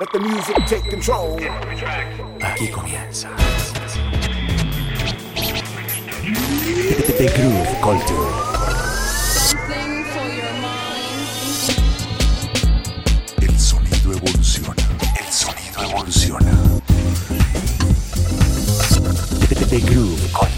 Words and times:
Let 0.00 0.12
the 0.12 0.20
music 0.20 0.54
take 0.68 0.88
control. 0.88 1.40
Aquí 2.40 2.68
comienza. 2.68 3.28
The 7.16 7.28
Groove 7.34 7.80
Culture. 7.82 8.30
Thing 9.66 10.04
for 10.04 10.28
your 10.38 10.54
mind. 10.62 11.18
El 13.42 13.58
sonido 13.58 14.12
evoluciona. 14.12 14.86
El 15.18 15.32
sonido 15.32 15.82
evoluciona. 15.82 16.54
The 19.68 19.80
Groove 19.80 20.32
Culture. 20.32 20.57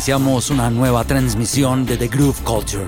Iniciamos 0.00 0.48
una 0.48 0.70
nueva 0.70 1.04
transmisión 1.04 1.84
de 1.84 1.98
The 1.98 2.08
Groove 2.08 2.40
Culture. 2.42 2.86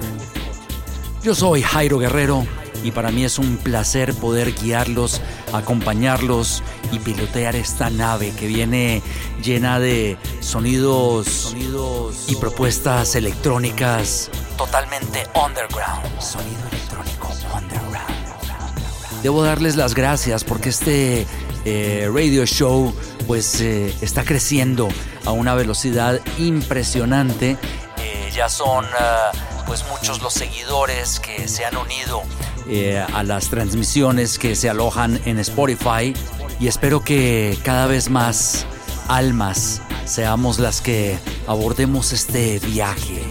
Yo 1.23 1.34
soy 1.34 1.61
Jairo 1.61 1.98
Guerrero 1.98 2.47
y 2.83 2.91
para 2.91 3.11
mí 3.11 3.23
es 3.23 3.39
un 3.39 3.59
placer 3.59 4.14
poder 4.14 4.55
guiarlos, 4.55 5.20
acompañarlos 5.53 6.62
y 6.91 7.01
pilotear 7.01 7.55
esta 7.55 7.91
nave 7.91 8.33
que 8.33 8.47
viene 8.47 9.03
llena 9.45 9.78
de 9.78 10.17
sonidos, 10.41 11.27
sonidos 11.27 12.25
y 12.28 12.36
propuestas 12.36 13.14
electrónicas 13.14 14.31
totalmente 14.56 15.27
underground. 15.34 16.19
Sonido 16.19 16.62
electrónico 16.70 17.29
underground. 17.55 19.23
Debo 19.23 19.42
darles 19.42 19.77
las 19.77 19.95
gracias 19.95 20.45
porque 20.45 20.70
este 20.70 21.27
eh, 21.67 22.11
radio 22.11 22.47
show 22.47 22.91
pues 23.27 23.61
eh, 23.61 23.95
está 24.01 24.25
creciendo 24.25 24.89
a 25.25 25.33
una 25.33 25.55
velocidad 25.55 26.20
impresionante. 26.39 27.56
Eh, 27.98 28.31
ya 28.34 28.48
son 28.48 28.84
ah, 28.98 29.33
pues 29.67 29.84
muchos 29.89 30.20
los 30.23 30.33
seguidores 30.33 31.20
que 31.20 31.48
se 31.48 31.64
han 31.64 31.77
unido 31.77 32.23
eh, 32.69 33.05
a 33.12 33.23
las 33.23 33.48
transmisiones 33.48 34.39
que 34.39 34.55
se 34.55 34.69
alojan 34.70 35.20
en 35.25 35.39
Spotify 35.39 36.14
y 36.61 36.69
espero 36.69 37.01
que 37.01 37.59
cada 37.64 37.87
vez 37.87 38.09
más 38.09 38.67
almas 39.09 39.83
seamos 40.05 40.59
las 40.59 40.81
que 40.81 41.19
abordemos 41.47 42.12
este 42.12 42.59
viaje, 42.61 43.25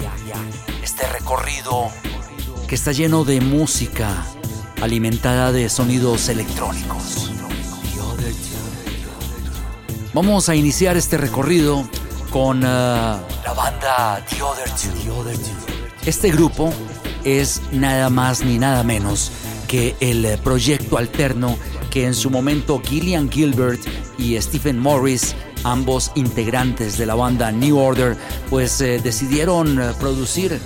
este 0.84 1.08
recorrido 1.08 1.90
que 2.68 2.76
está 2.76 2.92
lleno 2.92 3.24
de 3.24 3.42
música 3.42 4.26
alimentada 4.82 5.52
de 5.52 5.70
sonidos 5.70 6.30
electrónicos. 6.30 7.31
Vamos 10.14 10.50
a 10.50 10.56
iniciar 10.56 10.98
este 10.98 11.18
recorrido 11.18 11.88
con 12.32 12.66
ah, 12.66 13.18
la 13.46 13.54
banda 13.54 14.26
The 14.30 14.42
Other 14.42 14.70
Two. 14.70 14.92
Este 16.06 16.32
grupo 16.32 16.74
es 17.24 17.62
nada 17.72 18.10
más 18.10 18.44
ni 18.44 18.58
nada 18.58 18.84
menos 18.84 19.32
que 19.70 19.96
el 20.02 20.26
eh, 20.26 20.38
proyecto 20.38 20.98
alterno 20.98 21.58
que 21.90 22.06
en 22.06 22.14
su 22.14 22.30
momento 22.30 22.82
Gillian 22.84 23.32
Gilbert 23.32 23.80
y 24.18 24.40
Stephen 24.42 24.80
Morris, 24.80 25.34
ambos 25.64 26.12
integrantes 26.16 26.98
de 26.98 27.06
la 27.06 27.16
banda 27.16 27.50
New 27.54 27.78
Order, 27.78 28.18
pues 28.50 28.82
eh, 28.82 29.00
decidieron 29.02 29.82
eh, 29.82 29.94
producir. 29.98 30.60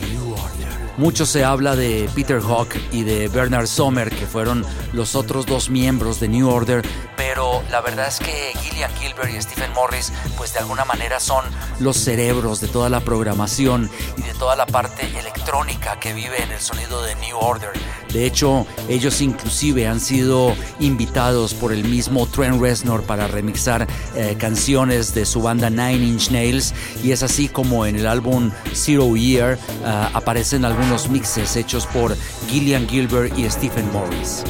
Mucho 0.97 1.25
se 1.25 1.43
habla 1.43 1.75
de 1.75 2.09
Peter 2.15 2.39
Hawk 2.41 2.69
y 2.91 3.03
de 3.03 3.27
Bernard 3.27 3.67
Sommer, 3.67 4.09
que 4.09 4.25
fueron 4.25 4.65
los 4.93 5.15
otros 5.15 5.45
dos 5.45 5.69
miembros 5.69 6.21
de 6.21 6.29
New 6.29 6.49
Order, 6.49 6.83
pero 7.17 7.61
la 7.69 7.81
verdad 7.81 8.07
es 8.07 8.19
que 8.19 8.53
Gillian 8.61 8.89
Gilbert 8.95 9.29
y 9.29 9.41
Stephen 9.41 9.73
Morris, 9.73 10.13
pues 10.37 10.53
de 10.53 10.59
alguna 10.59 10.85
manera 10.85 11.19
son 11.19 11.43
los 11.79 11.97
cerebros 11.97 12.61
de 12.61 12.69
toda 12.69 12.89
la 12.89 13.01
programación 13.01 13.89
y 14.15 14.21
de 14.21 14.33
toda 14.35 14.55
la 14.55 14.65
parte 14.65 15.05
electrónica 15.19 15.99
que 15.99 16.13
vive 16.13 16.41
en 16.41 16.51
el 16.51 16.61
sonido 16.61 17.03
de 17.03 17.15
New 17.15 17.37
Order. 17.37 17.71
De 18.15 18.25
hecho, 18.25 18.65
ellos 18.87 19.19
inclusive 19.19 19.89
han 19.89 19.99
sido 19.99 20.55
invitados 20.79 21.53
por 21.53 21.73
el 21.73 21.83
mismo 21.83 22.25
Trent 22.25 22.61
Reznor 22.61 23.03
para 23.03 23.27
remixar 23.27 23.87
eh, 24.15 24.37
canciones 24.39 25.13
de 25.13 25.25
su 25.25 25.41
banda 25.41 25.69
Nine 25.69 26.05
Inch 26.05 26.31
Nails 26.31 26.73
y 27.03 27.11
es 27.11 27.23
así 27.23 27.49
como 27.49 27.85
en 27.85 27.97
el 27.97 28.07
álbum 28.07 28.51
Zero 28.73 29.17
Year 29.17 29.59
ah, 29.83 30.11
aparecen 30.13 30.63
algunos 30.63 31.09
mixes 31.09 31.57
hechos 31.57 31.87
por 31.87 32.15
Gillian 32.47 32.87
Gilbert 32.87 33.37
y 33.37 33.49
Stephen 33.49 33.91
Morris. 33.91 34.45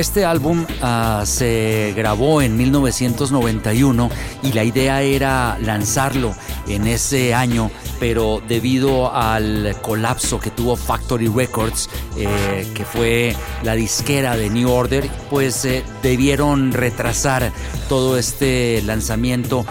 Este 0.00 0.24
álbum 0.24 0.64
ah, 0.80 1.24
se 1.26 1.92
grabó 1.94 2.40
en 2.40 2.56
1991 2.56 4.08
y 4.42 4.52
la 4.54 4.64
idea 4.64 5.02
era 5.02 5.58
lanzarlo 5.58 6.34
en 6.66 6.86
ese 6.86 7.34
año, 7.34 7.70
pero 7.98 8.40
debido 8.48 9.14
al 9.14 9.76
colapso 9.82 10.40
que 10.40 10.50
tuvo 10.50 10.76
Factory 10.76 11.28
Records, 11.28 11.90
eh, 12.16 12.66
que 12.72 12.86
fue 12.86 13.36
la 13.62 13.74
disquera 13.74 14.38
de 14.38 14.48
New 14.48 14.70
Order, 14.70 15.06
pues 15.28 15.66
eh, 15.66 15.84
debieron 16.02 16.72
retrasar 16.72 17.52
todo 17.90 18.16
este 18.16 18.80
lanzamiento 18.80 19.66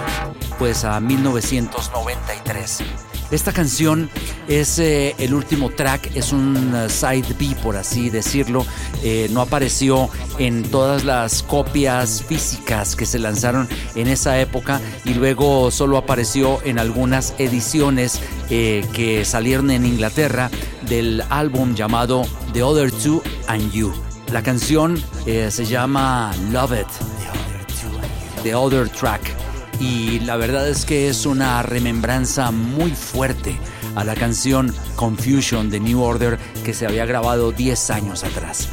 pues 0.60 0.86
a 0.86 1.00
1993. 1.00 3.09
Esta 3.32 3.54
canción 3.54 4.10
es 4.48 4.80
eh, 4.80 5.14
el 5.20 5.36
último 5.36 5.70
track, 5.70 6.16
es 6.16 6.34
un 6.34 6.74
uh, 6.74 6.90
side 6.90 7.36
B 7.38 7.56
por 7.62 7.78
así 7.78 8.10
decirlo. 8.10 8.66
Eh, 9.04 9.30
no 9.32 9.42
apareció 9.42 10.10
en 10.40 10.64
todas 10.64 11.04
las 11.04 11.44
copias 11.44 12.24
físicas 12.24 12.96
que 12.96 13.06
se 13.06 13.20
lanzaron 13.20 13.70
en 13.94 14.08
esa 14.08 14.40
época 14.40 14.82
y 15.06 15.14
luego 15.14 15.70
solo 15.70 15.98
apareció 15.98 16.60
en 16.64 16.80
algunas 16.80 17.36
ediciones 17.38 18.20
eh, 18.50 18.84
que 18.94 19.24
salieron 19.26 19.70
en 19.70 19.86
Inglaterra 19.86 20.50
del 20.88 21.24
álbum 21.30 21.76
llamado 21.76 22.26
The 22.54 22.64
Other 22.64 22.92
Two 22.92 23.22
and 23.48 23.72
You. 23.72 23.94
La 24.32 24.42
canción 24.42 25.02
se 25.26 25.66
llama 25.66 26.32
Love 26.52 26.82
It, 26.82 28.44
The 28.44 28.54
Other 28.56 28.88
Track 28.90 29.49
y 29.80 30.20
la 30.20 30.38
verdad 30.38 30.68
es 30.68 30.86
que 30.86 31.10
es 31.10 31.26
una 31.26 31.64
remembranza 31.64 32.52
muy 32.52 32.92
fuerte 32.92 33.58
a 33.96 34.04
la 34.04 34.16
canción 34.16 34.76
Confusion 34.96 35.70
de 35.70 35.80
New 35.80 36.02
Order 36.02 36.38
que 36.64 36.74
se 36.74 36.86
había 36.86 37.06
grabado 37.06 37.52
10 37.52 37.90
años 37.92 38.24
atrás. 38.24 38.68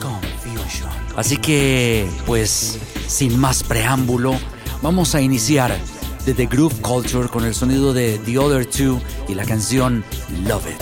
Confusion. 0.00 0.90
Así 1.16 1.36
que, 1.36 2.08
pues, 2.26 2.78
sin 3.06 3.38
más 3.38 3.62
preámbulo, 3.62 4.34
vamos 4.82 5.14
a 5.14 5.20
iniciar 5.20 5.76
de 6.24 6.34
The 6.34 6.46
Groove 6.46 6.80
Culture 6.80 7.28
con 7.28 7.44
el 7.44 7.54
sonido 7.54 7.92
de 7.92 8.18
The 8.18 8.38
Other 8.38 8.66
Two 8.66 9.00
y 9.28 9.34
la 9.34 9.44
canción 9.44 10.04
Love 10.46 10.66
It. 10.70 10.80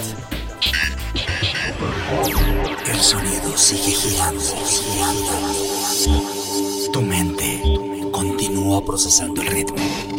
El 2.87 3.01
sonido 3.01 3.57
sigue 3.57 3.93
girando, 3.93 4.41
girando. 4.41 5.33
Tu 6.93 7.03
mente 7.03 7.28
procesando 8.85 9.43
el 9.43 9.49
ritmo. 9.49 10.18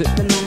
It? 0.00 0.39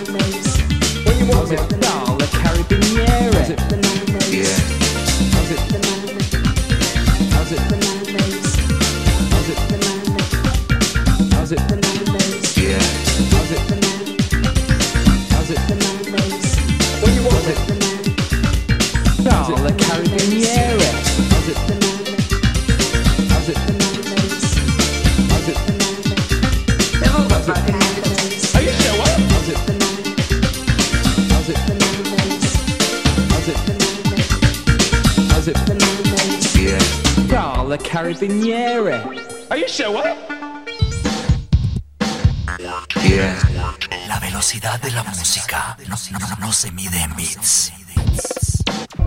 No- 46.53 46.57
se 46.59 46.71
mide 46.71 47.01
en 47.01 47.15
bits, 47.15 47.73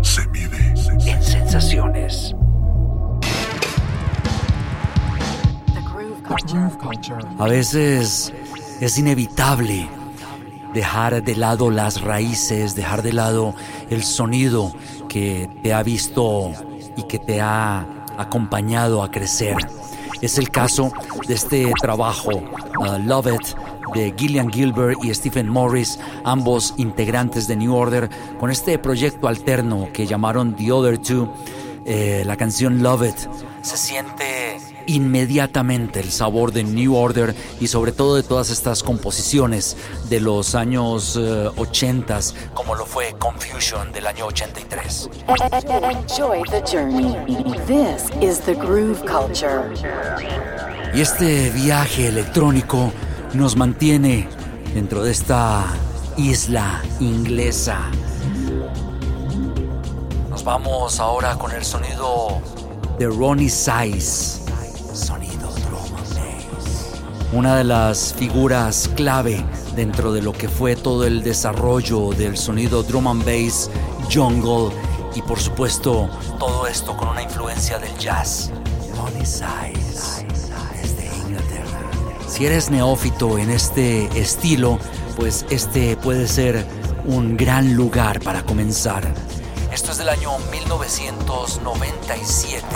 Se 0.02 0.26
mide. 0.28 0.74
en 1.06 1.22
sensaciones. 1.22 2.34
A 7.38 7.44
veces 7.44 8.32
es 8.80 8.98
inevitable 8.98 9.88
dejar 10.74 11.22
de 11.22 11.36
lado 11.36 11.70
las 11.70 12.00
raíces, 12.00 12.74
dejar 12.74 13.02
de 13.02 13.12
lado 13.12 13.54
el 13.90 14.02
sonido 14.02 14.74
que 15.08 15.48
te 15.62 15.72
ha 15.72 15.82
visto 15.84 16.50
y 16.96 17.04
que 17.04 17.18
te 17.20 17.40
ha 17.40 17.86
acompañado 18.18 19.02
a 19.04 19.10
crecer. 19.10 19.56
Es 20.20 20.36
el 20.38 20.50
caso 20.50 20.92
de 21.28 21.34
este 21.34 21.72
trabajo, 21.80 22.30
uh, 22.80 22.98
Love 22.98 23.28
It, 23.34 23.56
de 23.94 24.14
Gillian 24.16 24.50
Gilbert 24.50 24.98
y 25.02 25.14
Stephen 25.14 25.48
Morris, 25.48 25.98
ambos 26.24 26.74
integrantes 26.76 27.46
de 27.46 27.56
New 27.56 27.74
Order, 27.74 28.08
con 28.38 28.50
este 28.50 28.78
proyecto 28.78 29.28
alterno 29.28 29.88
que 29.92 30.06
llamaron 30.06 30.56
The 30.56 30.72
Other 30.72 30.98
Two, 30.98 31.32
eh, 31.84 32.24
la 32.26 32.36
canción 32.36 32.82
Love 32.82 33.08
It. 33.08 33.16
Se 33.62 33.76
siente 33.76 34.58
inmediatamente 34.86 36.00
el 36.00 36.10
sabor 36.10 36.52
de 36.52 36.64
New 36.64 36.94
Order 36.94 37.34
y 37.60 37.66
sobre 37.66 37.92
todo 37.92 38.16
de 38.16 38.22
todas 38.22 38.50
estas 38.50 38.82
composiciones 38.82 39.76
de 40.08 40.20
los 40.20 40.54
años 40.54 41.16
eh, 41.20 41.50
80 41.56 42.20
como 42.54 42.74
lo 42.74 42.86
fue 42.86 43.14
Confusion 43.18 43.92
del 43.92 44.06
año 44.06 44.26
83. 44.26 45.10
Enjoy 45.28 46.42
the 46.50 46.62
journey. 46.62 47.16
This 47.66 48.10
is 48.20 48.40
the 48.40 48.54
Groove 48.54 49.00
Culture. 49.00 49.62
Y 50.94 51.00
este 51.00 51.50
viaje 51.50 52.08
electrónico 52.08 52.92
nos 53.34 53.56
mantiene 53.56 54.28
dentro 54.74 55.02
de 55.02 55.10
esta 55.10 55.64
isla 56.16 56.82
inglesa. 57.00 57.90
Nos 60.30 60.44
vamos 60.44 61.00
ahora 61.00 61.36
con 61.36 61.52
el 61.52 61.64
sonido 61.64 62.40
de 62.98 63.06
Ronnie 63.06 63.50
Size. 63.50 64.42
Sonido 64.92 65.50
drum. 65.68 65.86
Una 67.32 67.56
de 67.56 67.64
las 67.64 68.14
figuras 68.14 68.88
clave 68.94 69.44
dentro 69.74 70.12
de 70.12 70.22
lo 70.22 70.32
que 70.32 70.48
fue 70.48 70.76
todo 70.76 71.04
el 71.04 71.22
desarrollo 71.22 72.10
del 72.10 72.36
sonido 72.36 72.82
drum 72.82 73.08
and 73.08 73.24
bass, 73.24 73.70
jungle 74.12 74.74
y 75.14 75.22
por 75.22 75.38
supuesto 75.38 76.08
todo 76.38 76.66
esto 76.66 76.96
con 76.96 77.08
una 77.08 77.22
influencia 77.22 77.78
del 77.78 77.94
jazz. 77.98 78.50
Ronnie 78.96 79.26
Size. 79.26 80.25
Si 82.36 82.44
eres 82.44 82.70
neófito 82.70 83.38
en 83.38 83.48
este 83.48 84.04
estilo, 84.20 84.78
pues 85.16 85.46
este 85.48 85.96
puede 85.96 86.28
ser 86.28 86.66
un 87.06 87.34
gran 87.34 87.72
lugar 87.72 88.20
para 88.20 88.42
comenzar. 88.42 89.10
Esto 89.72 89.92
es 89.92 89.96
del 89.96 90.10
año 90.10 90.32
1997. 90.50 92.66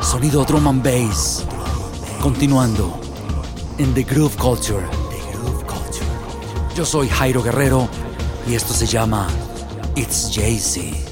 Sonido 0.00 0.44
drum 0.44 0.68
and 0.68 0.84
bass. 0.84 1.44
Continuando 2.22 3.00
en 3.78 3.92
The 3.92 4.04
Groove 4.04 4.36
Culture. 4.36 4.86
Yo 6.76 6.86
soy 6.86 7.08
Jairo 7.08 7.42
Guerrero 7.42 7.88
y 8.48 8.54
esto 8.54 8.72
se 8.72 8.86
llama 8.86 9.26
It's 9.96 10.30
Jay-Z. 10.32 11.09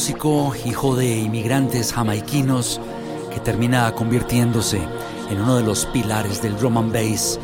Músico 0.00 0.54
hijo 0.64 0.96
de 0.96 1.18
inmigrantes 1.18 1.92
jamaiquinos 1.92 2.80
que 3.34 3.38
termina 3.38 3.92
convirtiéndose 3.92 4.80
en 5.30 5.42
uno 5.42 5.56
de 5.56 5.62
los 5.62 5.84
pilares 5.84 6.40
del 6.40 6.56
drum 6.56 6.78
and 6.78 6.90
bass 6.90 7.38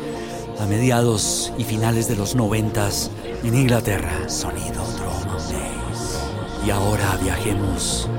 a 0.59 0.65
mediados 0.65 1.53
y 1.59 1.63
finales 1.63 2.07
de 2.07 2.15
los 2.15 2.33
noventas 2.33 3.11
en 3.43 3.53
Inglaterra. 3.53 4.27
Sonido 4.27 4.83
drum 4.97 5.29
and 5.29 5.53
bass. 5.53 6.19
Y 6.65 6.71
ahora 6.71 7.19
viajemos 7.21 8.09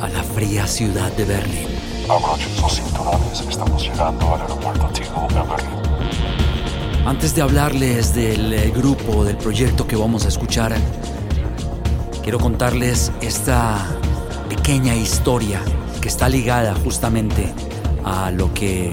a 0.00 0.08
la 0.10 0.22
fría 0.22 0.68
ciudad 0.68 1.10
de 1.14 1.24
Berlín. 1.24 1.66
Abrochen 2.08 2.54
sus 2.54 2.74
cinturones, 2.74 3.40
estamos 3.50 3.82
llegando 3.82 4.32
al 4.32 4.42
aeropuerto 4.42 4.86
Tegel 4.94 5.26
de 5.30 5.34
Berlín. 5.34 7.04
Antes 7.04 7.34
de 7.34 7.42
hablarles 7.42 8.14
del 8.14 8.54
eh, 8.54 8.70
grupo, 8.70 9.24
del 9.24 9.36
proyecto 9.38 9.88
que 9.88 9.96
vamos 9.96 10.24
a 10.24 10.28
escuchar, 10.28 10.72
quiero 12.24 12.38
contarles 12.38 13.12
esta 13.20 13.86
pequeña 14.48 14.96
historia 14.96 15.60
que 16.00 16.08
está 16.08 16.26
ligada 16.26 16.74
justamente 16.82 17.52
a 18.02 18.30
lo 18.30 18.52
que 18.54 18.90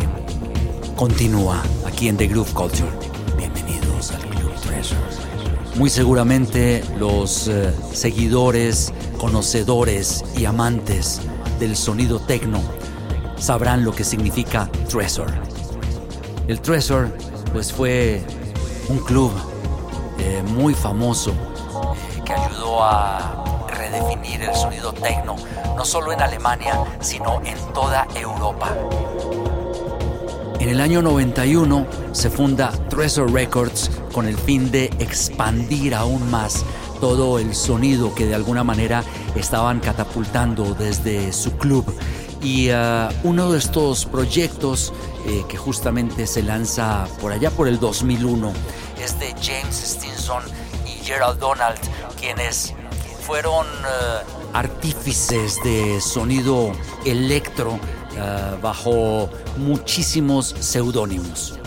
continúa 0.98 1.64
aquí 1.88 2.10
en 2.10 2.18
The 2.18 2.28
Groove 2.28 2.52
Culture. 2.52 2.92
Bienvenidos 3.38 4.12
al 4.12 4.20
Club 4.28 4.54
Treasure. 4.62 5.00
Muy 5.76 5.90
seguramente 5.90 6.84
los 7.00 7.48
eh, 7.48 7.74
seguidores, 7.94 8.94
conocedores 9.18 10.26
y 10.38 10.44
amantes 10.44 11.22
del 11.58 11.78
sonido 11.78 12.20
techno 12.20 12.62
sabrán 13.38 13.86
lo 13.86 13.94
que 13.94 14.04
significa 14.04 14.70
Treasure. 14.90 15.32
El 16.50 16.60
Treasure 16.60 17.08
pues 17.54 17.72
fue 17.72 18.22
un 18.90 19.00
club 19.00 19.32
eh, 20.20 20.44
muy 20.54 20.74
famoso 20.74 21.34
que 22.26 22.34
ayudó 22.34 22.84
a 22.84 23.21
el 24.42 24.56
sonido 24.56 24.94
techno, 24.94 25.36
no 25.76 25.86
solo 25.86 26.12
en 26.12 26.22
Alemania, 26.22 26.74
sino 27.00 27.42
en 27.44 27.58
toda 27.74 28.08
Europa. 28.16 28.76
En 30.60 30.70
el 30.70 30.80
año 30.80 31.02
91 31.02 31.88
se 32.12 32.30
funda 32.30 32.72
Treasure 32.90 33.32
Records 33.32 33.90
con 34.14 34.28
el 34.28 34.38
fin 34.38 34.72
de 34.72 34.86
expandir 35.00 35.96
aún 35.96 36.30
más 36.30 36.64
todo 37.00 37.40
el 37.40 37.56
sonido 37.56 38.14
que 38.14 38.28
de 38.28 38.36
alguna 38.36 38.64
manera 38.64 39.04
estaban 39.36 39.80
catapultando 39.80 40.76
desde 40.76 41.34
su 41.34 41.58
club. 41.58 41.86
Y 42.44 42.70
ah, 42.70 43.10
uno 43.24 43.52
de 43.52 43.58
estos 43.58 44.06
proyectos 44.06 44.94
eh, 45.26 45.44
que 45.50 45.58
justamente 45.58 46.28
se 46.28 46.44
lanza 46.44 47.08
por 47.20 47.32
allá 47.32 47.50
por 47.50 47.68
el 47.68 47.80
2001 47.80 48.54
es 49.04 49.20
de 49.20 49.32
James 49.42 49.76
Stinson 49.76 50.44
y 50.86 51.04
Gerald 51.04 51.40
Donald, 51.40 51.80
quienes 52.20 52.76
fueron 53.32 53.66
eh, 53.66 54.52
artífices 54.52 55.58
de 55.64 56.02
sonido 56.02 56.74
electro 57.06 57.80
eh, 58.14 58.58
bajo 58.62 59.30
muchísimos 59.56 60.54
seudónimos. 60.60 61.58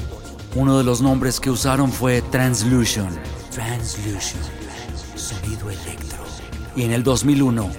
Uno 0.57 0.77
de 0.77 0.85
los 0.85 1.01
nombres 1.01 1.41
que 1.41 1.49
usaron 1.49 1.91
fue 1.91 2.21
Translution. 2.21 3.09
Translution, 3.51 4.43
sonido 5.17 5.71
electro. 5.71 6.19
Y 6.77 6.83
en 6.83 6.93
el 6.93 7.03
2001, 7.03 7.71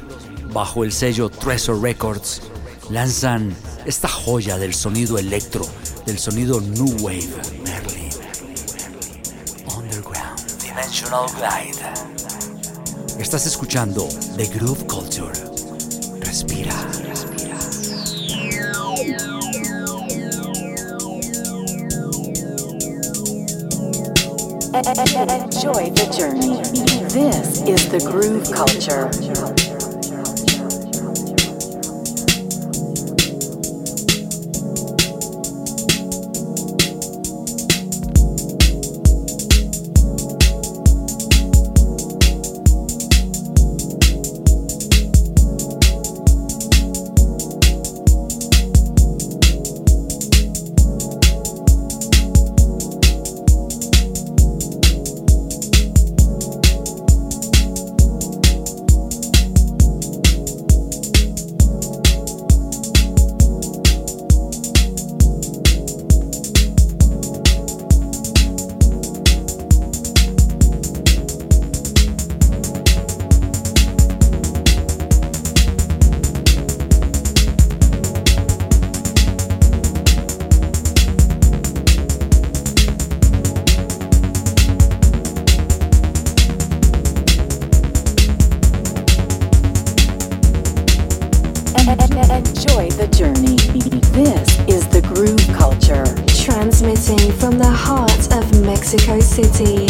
bajo 0.51 0.83
el 0.83 0.91
sello 0.91 1.29
Treasure 1.29 1.79
Records, 1.79 2.41
lanzan 2.89 3.55
esta 3.85 4.07
joya 4.07 4.57
del 4.57 4.73
sonido 4.73 5.19
electro, 5.19 5.63
del 6.07 6.17
sonido 6.17 6.59
New 6.59 6.89
Wave, 7.01 7.29
Merlin. 7.63 8.09
Underground, 9.77 10.63
Dimensional 10.63 11.27
Glide. 11.37 12.14
Estás 13.19 13.45
escuchando 13.45 14.07
The 14.35 14.45
Groove 14.47 14.85
Culture. 14.87 15.31
Respira, 16.19 16.73
respira. 17.01 17.57
Enjoy 25.43 25.89
the 25.91 26.05
journey. 26.15 26.61
This 27.09 27.61
is 27.61 27.89
the 27.89 27.99
groove 28.05 28.51
culture. 28.51 29.64
This 94.15 94.59
is 94.69 94.87
the 94.87 95.01
groove 95.01 95.45
culture. 95.57 96.05
Transmitting 96.25 97.33
from 97.33 97.57
the 97.57 97.69
heart 97.69 98.31
of 98.31 98.61
Mexico 98.61 99.19
City. 99.19 99.84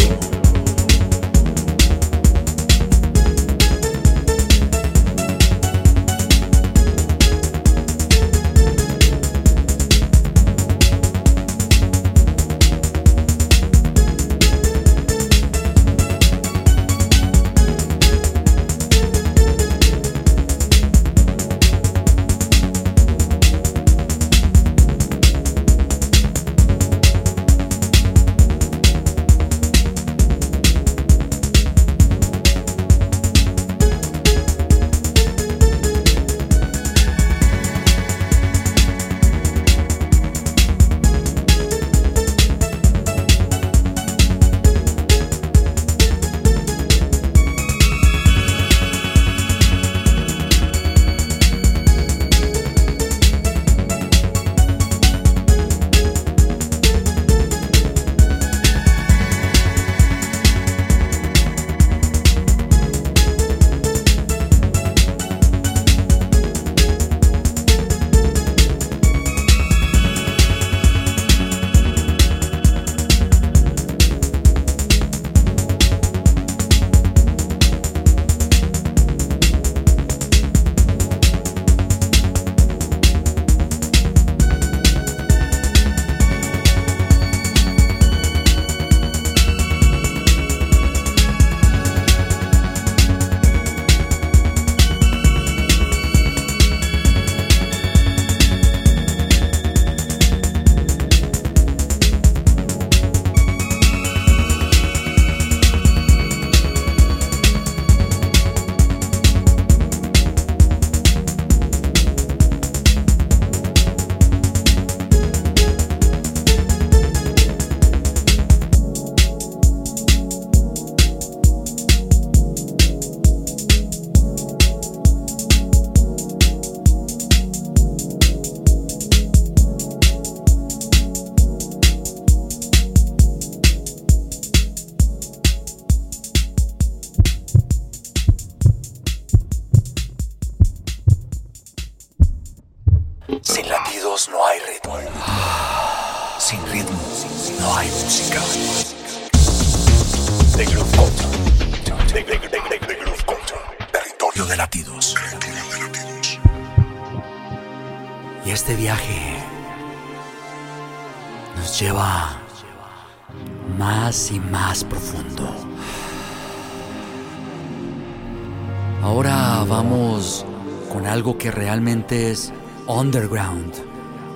Underground. 172.86 173.72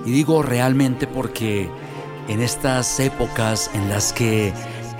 Y 0.05 0.11
digo 0.11 0.41
realmente 0.41 1.07
porque 1.07 1.69
en 2.27 2.41
estas 2.41 2.99
épocas 2.99 3.69
en 3.73 3.89
las 3.89 4.13
que 4.13 4.53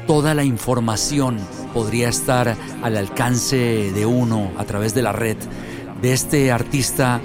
toda 0.07 0.33
la 0.33 0.43
información 0.43 1.37
podría 1.73 2.09
estar 2.09 2.55
al 2.83 2.97
alcance 2.97 3.91
de 3.91 4.05
uno 4.05 4.51
a 4.57 4.65
través 4.65 4.93
de 4.93 5.01
la 5.01 5.11
red, 5.11 5.37
de 6.01 6.13
este 6.13 6.51
artista 6.51 7.21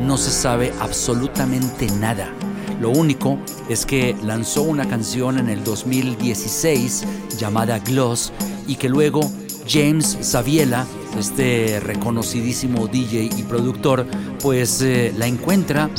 no 0.00 0.16
se 0.16 0.30
sabe 0.30 0.72
absolutamente 0.80 1.90
nada. 1.90 2.32
Lo 2.80 2.90
único 2.90 3.38
es 3.68 3.84
que 3.84 4.16
lanzó 4.22 4.62
una 4.62 4.88
canción 4.88 5.38
en 5.38 5.48
el 5.48 5.64
2016 5.64 7.04
llamada 7.36 7.80
Gloss 7.80 8.32
y 8.68 8.76
que 8.76 8.88
luego 8.88 9.20
James 9.68 10.18
Saviela, 10.22 10.86
este 11.18 11.80
reconocidísimo 11.80 12.88
DJ 12.88 13.30
y 13.36 13.42
productor, 13.42 14.06
pues 14.40 14.80
eh, 14.80 15.12
la 15.16 15.26
encuentra 15.26 15.90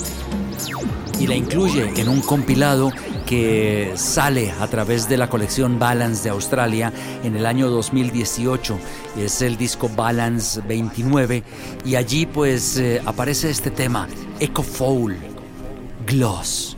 y 1.19 1.27
la 1.27 1.35
incluye 1.35 1.91
en 1.97 2.09
un 2.09 2.21
compilado 2.21 2.91
que 3.27 3.91
sale 3.95 4.51
a 4.59 4.67
través 4.67 5.07
de 5.07 5.17
la 5.17 5.29
colección 5.29 5.77
Balance 5.77 6.23
de 6.23 6.29
Australia 6.31 6.91
en 7.23 7.35
el 7.35 7.45
año 7.45 7.69
2018. 7.69 8.79
Es 9.19 9.41
el 9.43 9.55
disco 9.55 9.89
Balance 9.95 10.61
29 10.67 11.43
y 11.85 11.95
allí 11.95 12.25
pues 12.25 12.77
eh, 12.77 13.01
aparece 13.05 13.51
este 13.51 13.69
tema, 13.69 14.07
Echo 14.39 14.63
Foul, 14.63 15.15
Gloss. 16.07 16.75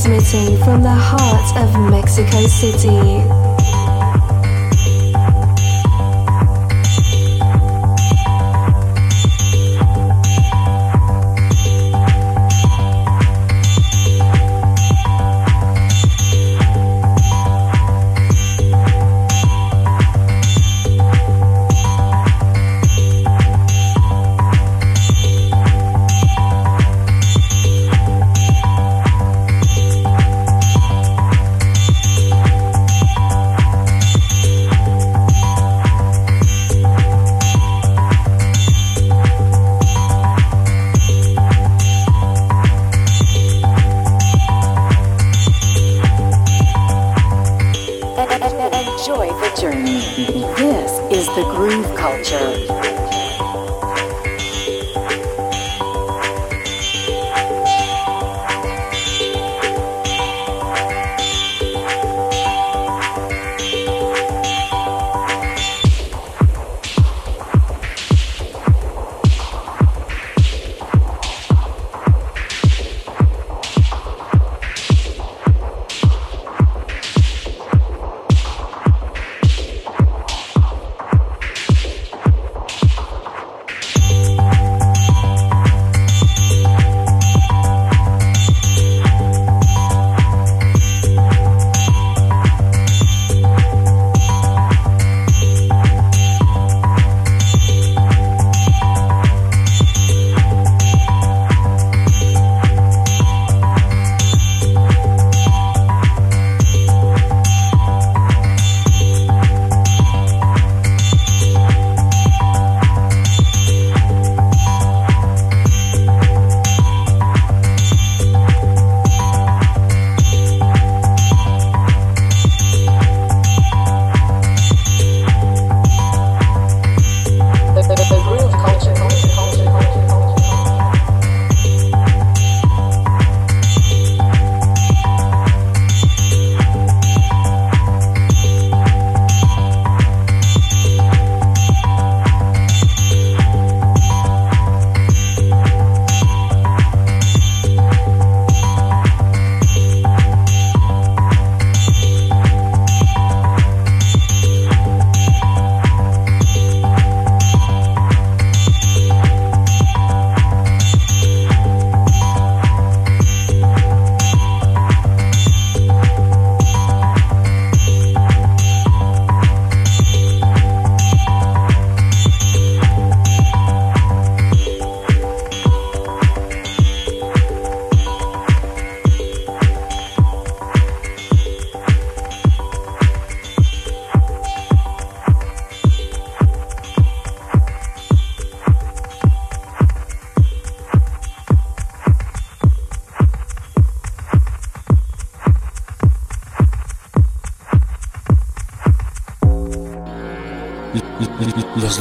Transmitting 0.00 0.56
from 0.62 0.82
the 0.84 0.94
heart 0.94 1.56
of 1.56 1.90
Mexico 1.90 2.46
City. 2.46 3.77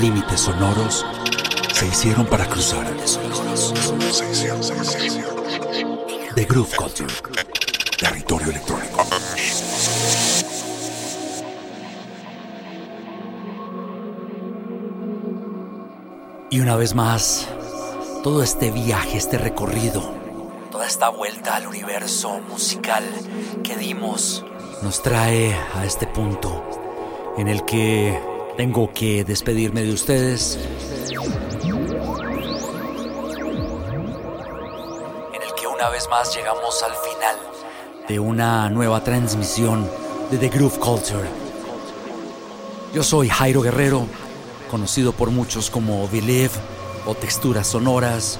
Límites 0.02 0.42
sonoros 0.42 1.04
se 1.74 1.88
hicieron 1.88 2.28
para 2.28 2.46
cruzar. 2.48 2.86
The 6.36 6.46
Groove 6.46 6.76
Culture. 6.76 7.14
Territorio 7.98 8.52
electrónico. 8.52 9.04
Y 16.52 16.60
una 16.60 16.76
vez 16.76 16.94
más, 16.94 17.48
todo 18.24 18.44
este 18.44 18.70
viaje, 18.70 19.18
este 19.18 19.40
recorrido, 19.40 20.14
toda 20.72 20.86
esta 20.86 21.10
vuelta 21.10 21.56
al 21.56 21.66
universo 21.66 22.40
musical 22.48 23.04
que 23.64 23.76
dimos, 23.76 24.46
nos 24.84 25.02
trae 25.02 25.56
a 25.74 25.86
este 25.86 26.06
punto 26.06 26.64
en 27.38 27.48
el 27.48 27.66
que 27.66 28.37
tengo 28.58 28.92
que 28.92 29.24
despedirme 29.24 29.84
de 29.84 29.94
ustedes. 29.94 30.58
En 35.34 35.42
el 35.42 35.54
que 35.54 35.68
una 35.68 35.90
vez 35.90 36.10
más 36.10 36.36
llegamos 36.36 36.82
al 36.82 36.94
final 36.94 37.36
de 38.08 38.20
una 38.20 38.68
nueva 38.72 39.04
transmisión 39.04 39.88
de 40.32 40.40
The 40.40 40.50
Groove 40.50 40.80
Culture. 40.80 41.30
Yo 42.96 43.04
soy 43.04 43.30
Jairo 43.30 43.62
Guerrero, 43.62 44.08
conocido 44.72 45.14
por 45.14 45.30
muchos 45.30 45.70
como 45.70 46.08
Believe 46.08 46.56
o 47.06 47.14
Texturas 47.14 47.68
Sonoras, 47.68 48.40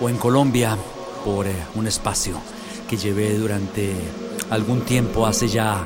o 0.00 0.08
en 0.08 0.16
Colombia 0.16 0.78
por 1.24 1.46
eh, 1.46 1.54
un 1.74 1.86
espacio 1.86 2.40
que 2.88 2.96
llevé 2.96 3.36
durante 3.36 3.94
algún 4.48 4.80
tiempo, 4.80 5.26
hace 5.26 5.48
ya 5.48 5.84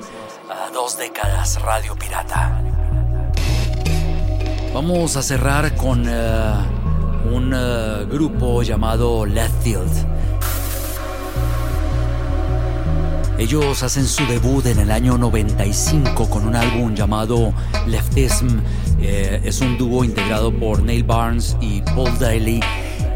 ah, 0.48 0.70
dos 0.72 0.96
décadas, 0.98 1.60
Radio 1.62 1.96
Pirata. 1.96 2.71
Vamos 4.74 5.18
a 5.18 5.22
cerrar 5.22 5.76
con 5.76 6.06
eh, 6.08 6.54
un 7.30 7.52
eh, 7.54 8.06
grupo 8.10 8.62
llamado 8.62 9.26
Left 9.26 9.62
Field. 9.62 10.06
Ellos 13.38 13.82
hacen 13.82 14.06
su 14.06 14.24
debut 14.26 14.64
en 14.64 14.78
el 14.78 14.90
año 14.90 15.18
95 15.18 16.30
con 16.30 16.46
un 16.46 16.56
álbum 16.56 16.94
llamado 16.94 17.52
Leftism. 17.86 18.60
Eh, 18.98 19.42
es 19.44 19.60
un 19.60 19.76
dúo 19.76 20.04
integrado 20.04 20.50
por 20.50 20.82
Neil 20.82 21.04
Barnes 21.04 21.54
y 21.60 21.82
Paul 21.82 22.18
Daly. 22.18 22.60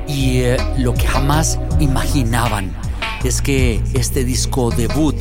Y 0.06 0.42
lo 0.76 0.92
que 0.92 1.06
jamás 1.06 1.58
imaginaban 1.80 2.70
es 3.24 3.40
que 3.40 3.82
este 3.94 4.24
disco 4.24 4.70
debut 4.70 5.16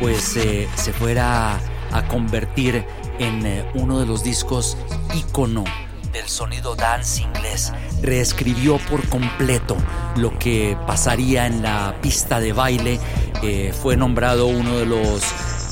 pues 0.00 0.22
se 0.22 0.92
fuera 0.94 1.60
a 1.92 2.08
convertir 2.08 2.82
en 3.18 3.64
uno 3.74 4.00
de 4.00 4.06
los 4.06 4.24
discos 4.24 4.76
ícono 5.16 5.64
del 6.12 6.28
sonido 6.28 6.74
dance 6.74 7.22
inglés. 7.22 7.72
Reescribió 8.02 8.78
por 8.90 9.08
completo 9.08 9.76
lo 10.16 10.38
que 10.38 10.76
pasaría 10.86 11.46
en 11.46 11.62
la 11.62 11.96
pista 12.00 12.40
de 12.40 12.52
baile. 12.52 13.00
Eh, 13.42 13.74
fue 13.82 13.96
nombrado 13.96 14.46
uno 14.46 14.76
de 14.76 14.86
los 14.86 15.22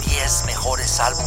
10 0.06 0.44
mejores 0.46 1.00
álbumes 1.00 1.23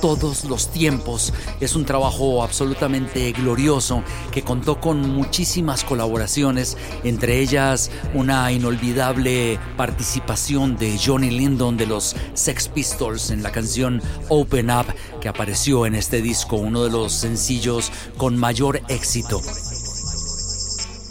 todos 0.00 0.44
los 0.44 0.70
tiempos. 0.70 1.32
Es 1.60 1.76
un 1.76 1.84
trabajo 1.84 2.42
absolutamente 2.42 3.32
glorioso 3.32 4.02
que 4.32 4.42
contó 4.42 4.80
con 4.80 5.10
muchísimas 5.10 5.84
colaboraciones, 5.84 6.76
entre 7.04 7.40
ellas 7.40 7.90
una 8.14 8.50
inolvidable 8.52 9.58
participación 9.76 10.76
de 10.76 10.98
Johnny 10.98 11.30
Lindon 11.30 11.76
de 11.76 11.86
los 11.86 12.16
Sex 12.34 12.68
Pistols 12.68 13.30
en 13.30 13.42
la 13.42 13.52
canción 13.52 14.02
Open 14.28 14.70
Up 14.70 14.86
que 15.20 15.28
apareció 15.28 15.86
en 15.86 15.94
este 15.94 16.22
disco, 16.22 16.56
uno 16.56 16.84
de 16.84 16.90
los 16.90 17.12
sencillos 17.12 17.90
con 18.16 18.36
mayor 18.36 18.82
éxito. 18.88 19.40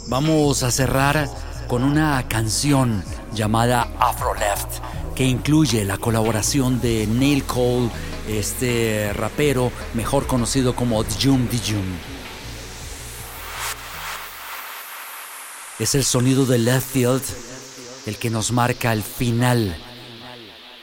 Vamos 0.08 0.62
a 0.62 0.70
cerrar 0.70 1.28
con 1.68 1.84
una 1.84 2.26
canción 2.28 3.04
llamada 3.34 3.88
Afro 4.00 4.34
Left 4.34 4.80
que 5.14 5.24
incluye 5.24 5.84
la 5.84 5.98
colaboración 5.98 6.80
de 6.80 7.06
Neil 7.06 7.42
Cole, 7.44 7.90
este 8.28 9.12
rapero 9.12 9.72
mejor 9.94 10.26
conocido 10.26 10.74
como 10.74 11.02
Dijum 11.02 11.48
Dijum. 11.48 11.84
Es 15.78 15.94
el 15.94 16.04
sonido 16.04 16.44
de 16.44 16.58
Left 16.58 16.92
Field 16.92 17.22
el 18.06 18.16
que 18.16 18.30
nos 18.30 18.52
marca 18.52 18.92
el 18.92 19.02
final 19.02 19.76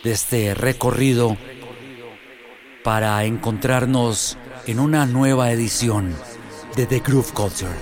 de 0.03 0.12
este 0.12 0.53
recorrido 0.53 1.38
para 2.84 3.23
encontrarnos 3.25 4.38
en 4.67 4.79
una 4.79 5.08
nueva 5.08 5.51
edición 5.51 6.15
de 6.75 6.86
The 6.86 6.99
Groove 6.99 7.34
Culture. 7.34 7.75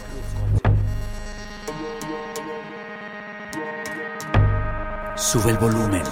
Sube 5.18 5.52
el 5.52 5.58
volumen. 5.58 6.04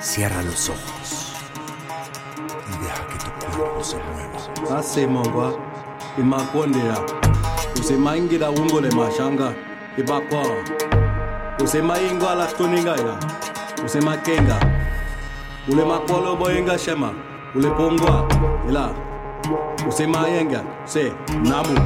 Cierra 0.00 0.42
los 0.42 0.68
ojos. 0.68 1.03
Y 3.84 3.96
deja 3.96 4.00
que 4.00 4.08
tu 4.14 4.14
cuerpo 4.14 4.38
se 4.38 4.64
mueva. 4.64 4.78
asemangwa 4.78 5.52
imakondera 6.18 6.96
usemaingira 7.80 8.50
ungole 8.50 8.90
mashanga 8.90 9.52
ibakwa 9.98 10.42
usemaingwa 11.64 12.34
lastoningaya 12.34 13.18
usemakenga 13.84 14.56
ule 15.68 15.84
makolo 15.84 16.36
boyenga 16.36 16.78
shema 16.78 17.12
ule 17.54 17.70
pongwa 17.70 18.26
ila 18.68 18.90
usemayenga 19.88 20.62
se 20.84 21.12
namu 21.44 21.78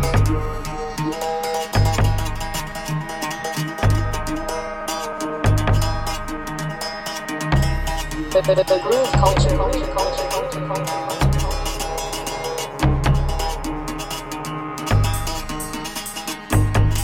The, 8.31 8.43
the, 8.43 8.55
the, 8.55 8.63
the 8.65 8.79
groove 8.81 9.13
culture. 9.13 9.57
culture, 9.57 9.57
culture, 9.57 10.29
culture, 10.31 10.67
culture, 10.69 11.08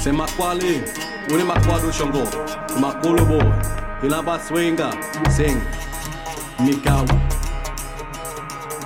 Sema 0.04 0.26
kwali, 0.36 0.82
une 1.30 1.44
makwado 1.44 1.92
shongo, 1.92 2.28
makulu 2.80 3.24
boy, 3.26 3.44
ilaba 4.02 4.38
swinga, 4.40 4.90
sing, 5.36 5.56
mikau. 6.60 7.06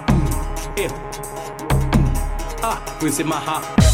Mm, 0.09 0.31
eh, 0.77 0.91
mm, 0.91 2.15
ah, 2.63 2.79
ha. 3.41 3.88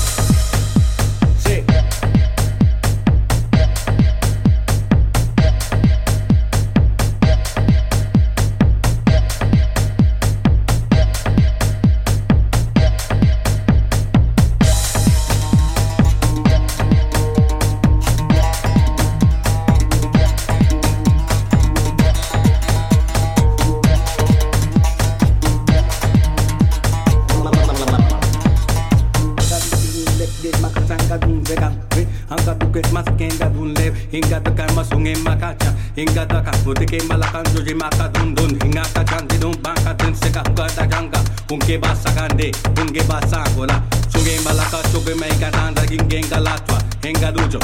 Kuketmaskenga 32.75 33.47
dunlev, 33.55 33.95
hingata 34.11 34.51
karmasunge 34.51 35.15
makacha, 35.23 35.73
hingata 35.97 36.41
kakutike 36.43 37.03
malakan 37.07 37.45
joji 37.55 37.75
maka 37.75 38.09
dundun, 38.09 38.59
hingata 38.63 39.05
chandidun 39.05 39.55
banka 39.63 39.95
tinseka 39.95 40.41
hukata 40.41 40.87
janga, 40.87 41.21
unke 41.53 41.79
ba 41.79 41.89
basakande, 41.95 42.51
unke 42.83 43.07
ba 43.07 43.21
basangola, 43.21 43.81
suge 44.09 44.41
malaka 44.45 44.83
suge 44.91 45.15
meika 45.15 45.51
tanda 45.53 45.87
gingenga 45.87 46.41
latwa, 46.41 46.83
henga 47.03 47.31
dujo, 47.31 47.61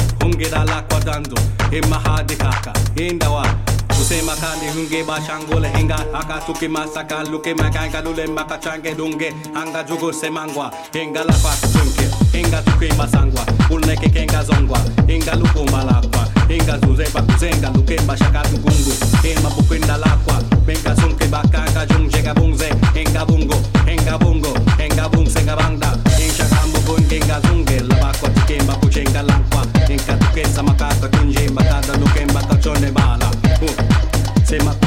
da 0.49 0.63
lakwa 0.63 0.99
dando, 1.03 1.35
he 1.71 1.81
mahadikaka, 1.81 2.71
hendawa, 2.95 3.43
kusema 4.01 4.35
kande 4.35 4.69
hunge 4.69 5.03
ba 5.03 5.19
bashangole 5.19 5.67
henga 5.69 5.95
akatuki 6.13 6.67
masaka 6.67 7.23
luke 7.23 7.53
makanga 7.53 8.01
lule 8.01 8.27
makachange 8.27 8.95
dunge. 8.95 9.31
Hanga 9.53 9.83
jugo 9.83 10.11
semangwa. 10.11 10.71
Henga 10.93 11.23
la 11.23 11.33
patunke 11.33 12.09
henga 12.33 12.61
tuki 12.63 12.93
masangwa. 12.97 13.45
Ulneke 13.69 14.09
kenga 14.09 14.43
zongwa. 14.43 14.79
Henga 15.07 15.35
luko 15.35 15.65
malakwa. 15.71 16.27
Henga 16.47 16.79
zuze 16.79 17.05
bakuzenga 17.13 17.69
luke 17.69 17.95
bashaka 18.07 18.41
tukungu. 18.41 18.91
Hema 19.21 19.49
bukwenda 19.49 19.97
lakwa. 19.97 20.41
Benga 20.65 20.95
sunke 20.95 21.27
bakanga 21.27 21.85
jungjega 21.85 22.33
bungze. 22.33 22.73
Henga 22.93 23.25
bungo. 23.25 23.55
Henga 23.85 24.17
bungo. 24.17 24.57
Henga 24.77 25.09
bungsenga 25.09 25.55
bangda. 25.55 25.89
Kambu 25.89 26.55
kambukun 26.55 27.09
henga 27.09 27.41
zunge. 27.41 27.79
Labakwa 27.79 28.29
tuke 28.29 28.61
makuchenga 28.63 29.21
lankwa 29.21 29.65
henga 29.87 30.17
tuki 30.17 30.45
samaka 30.55 30.89
kunje 30.95 31.49
makata 31.49 31.97
luke 31.97 32.25
makachone 32.33 32.91
bala. 32.91 33.30
Uh. 34.51 34.61
Sema 34.61 34.80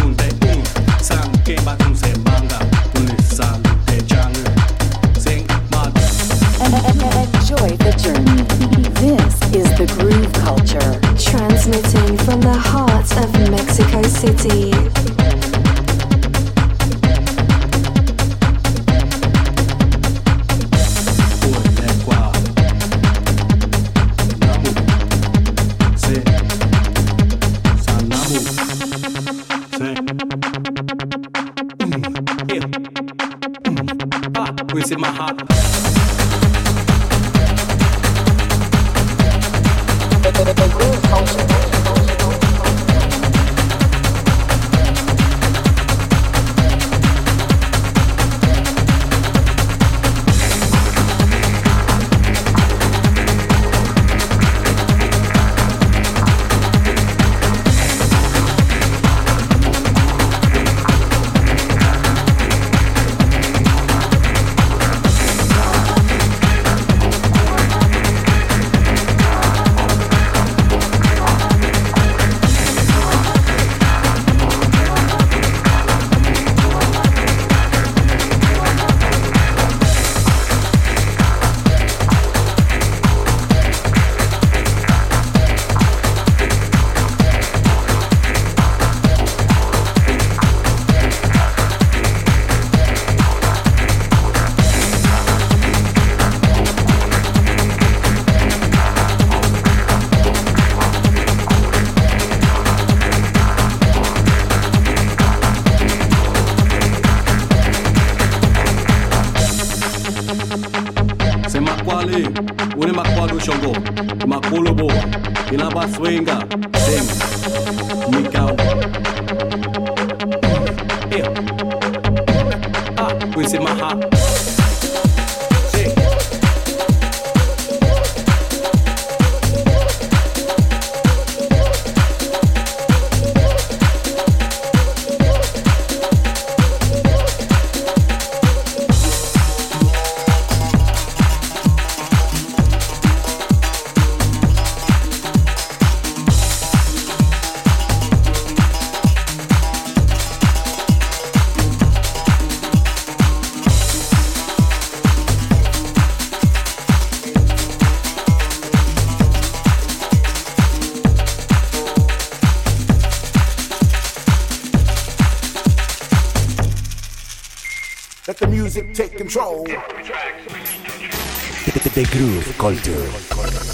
Groove 172.16 172.56
Culture. 172.58 173.10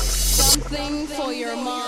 Something 0.00 1.06
for 1.08 1.30
your 1.30 1.54
mind. 1.56 1.79